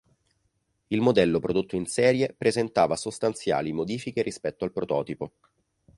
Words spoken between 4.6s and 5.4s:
al prototipo.